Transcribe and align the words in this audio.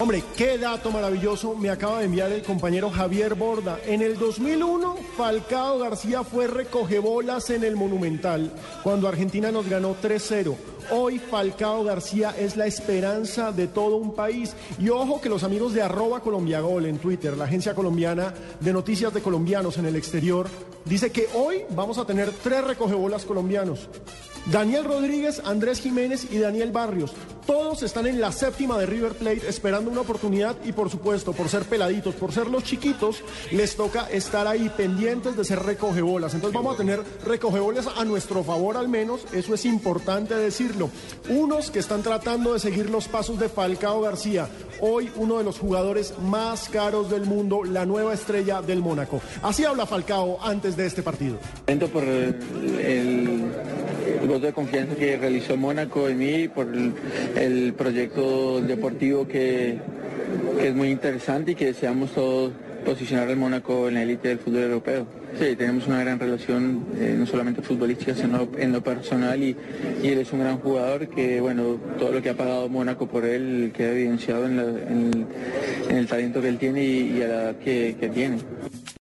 Hombre, 0.00 0.22
qué 0.36 0.58
dato 0.58 0.92
maravilloso 0.92 1.56
me 1.56 1.70
acaba 1.70 1.98
de 1.98 2.04
enviar 2.04 2.30
el 2.30 2.44
compañero 2.44 2.88
Javier 2.88 3.34
Borda. 3.34 3.80
En 3.84 4.00
el 4.00 4.16
2001, 4.16 4.94
Falcao 5.16 5.80
García 5.80 6.22
fue 6.22 6.46
recogebolas 6.46 7.50
en 7.50 7.64
el 7.64 7.74
Monumental, 7.74 8.52
cuando 8.84 9.08
Argentina 9.08 9.50
nos 9.50 9.68
ganó 9.68 9.96
3-0. 10.00 10.54
Hoy 10.92 11.18
Falcao 11.18 11.82
García 11.82 12.32
es 12.38 12.56
la 12.56 12.66
esperanza 12.66 13.50
de 13.50 13.66
todo 13.66 13.96
un 13.96 14.14
país. 14.14 14.54
Y 14.78 14.88
ojo 14.88 15.20
que 15.20 15.28
los 15.28 15.42
amigos 15.42 15.74
de 15.74 15.82
arroba 15.82 16.20
colombiagol 16.20 16.86
en 16.86 16.98
Twitter, 16.98 17.36
la 17.36 17.46
agencia 17.46 17.74
colombiana 17.74 18.32
de 18.60 18.72
noticias 18.72 19.12
de 19.12 19.20
colombianos 19.20 19.78
en 19.78 19.86
el 19.86 19.96
exterior, 19.96 20.46
dice 20.84 21.10
que 21.10 21.26
hoy 21.34 21.64
vamos 21.70 21.98
a 21.98 22.04
tener 22.04 22.30
tres 22.30 22.62
recogebolas 22.62 23.24
colombianos. 23.24 23.88
Daniel 24.46 24.84
Rodríguez, 24.84 25.42
Andrés 25.44 25.80
Jiménez 25.80 26.28
y 26.30 26.38
Daniel 26.38 26.70
Barrios. 26.70 27.12
Todos 27.48 27.82
están 27.82 28.06
en 28.06 28.20
la 28.20 28.30
séptima 28.30 28.76
de 28.76 28.84
River 28.84 29.14
Plate 29.14 29.48
esperando 29.48 29.90
una 29.90 30.02
oportunidad 30.02 30.54
y 30.66 30.72
por 30.72 30.90
supuesto, 30.90 31.32
por 31.32 31.48
ser 31.48 31.62
peladitos, 31.62 32.14
por 32.14 32.30
ser 32.30 32.48
los 32.48 32.62
chiquitos, 32.62 33.22
les 33.52 33.74
toca 33.74 34.06
estar 34.10 34.46
ahí 34.46 34.70
pendientes 34.76 35.34
de 35.34 35.46
ser 35.46 35.60
recogebolas. 35.60 36.34
Entonces 36.34 36.54
vamos 36.54 36.74
a 36.74 36.76
tener 36.76 37.00
recogebolas 37.24 37.86
a 37.86 38.04
nuestro 38.04 38.44
favor 38.44 38.76
al 38.76 38.90
menos, 38.90 39.22
eso 39.32 39.54
es 39.54 39.64
importante 39.64 40.34
decirlo. 40.34 40.90
Unos 41.30 41.70
que 41.70 41.78
están 41.78 42.02
tratando 42.02 42.52
de 42.52 42.60
seguir 42.60 42.90
los 42.90 43.08
pasos 43.08 43.38
de 43.38 43.48
Falcao 43.48 44.02
García, 44.02 44.46
hoy 44.82 45.10
uno 45.16 45.38
de 45.38 45.44
los 45.44 45.58
jugadores 45.58 46.12
más 46.18 46.68
caros 46.68 47.08
del 47.08 47.24
mundo, 47.24 47.64
la 47.64 47.86
nueva 47.86 48.12
estrella 48.12 48.60
del 48.60 48.80
Mónaco. 48.80 49.22
Así 49.40 49.64
habla 49.64 49.86
Falcao 49.86 50.38
antes 50.42 50.76
de 50.76 50.84
este 50.84 51.02
partido. 51.02 51.38
Por 51.64 52.04
el 52.04 53.50
voto 54.26 54.46
de 54.46 54.52
confianza 54.52 54.94
que 54.94 55.16
realizó 55.16 55.56
Mónaco 55.56 56.08
en 56.08 56.18
mí, 56.18 56.48
por 56.48 56.68
el, 57.36 57.72
proyecto 57.74 58.60
deportivo 58.60 59.26
que, 59.26 59.78
es 60.60 60.74
muy 60.74 60.90
interesante 60.90 61.52
y 61.52 61.54
que 61.54 61.66
deseamos 61.66 62.10
todos 62.12 62.52
posicionar 62.84 63.28
al 63.28 63.36
Mónaco 63.36 63.88
en 63.88 63.94
la 63.94 64.02
élite 64.02 64.28
del 64.28 64.38
fútbol 64.38 64.62
europeo. 64.62 65.06
Sí, 65.38 65.54
tenemos 65.56 65.86
una 65.86 66.00
gran 66.00 66.18
relación, 66.18 66.86
eh, 66.98 67.14
no 67.18 67.26
solamente 67.26 67.62
futbolística, 67.62 68.14
sino 68.14 68.48
en 68.58 68.72
lo 68.72 68.82
personal 68.82 69.42
y, 69.42 69.56
él 70.02 70.18
es 70.18 70.32
un 70.32 70.40
gran 70.40 70.58
jugador 70.58 71.08
que, 71.08 71.40
bueno, 71.40 71.78
todo 71.98 72.12
lo 72.12 72.22
que 72.22 72.30
ha 72.30 72.34
pagado 72.34 72.68
Mónaco 72.68 73.06
por 73.06 73.24
él 73.24 73.72
queda 73.74 73.92
evidenciado 73.92 74.46
en, 74.46 75.26
el 75.90 76.06
talento 76.06 76.40
que 76.40 76.48
él 76.48 76.58
tiene 76.58 76.84
y, 76.84 77.22
a 77.22 77.28
la 77.28 77.34
edad 77.34 77.56
que 77.56 78.10
tiene. 78.12 78.38